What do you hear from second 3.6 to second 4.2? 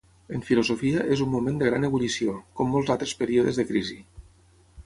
de crisi.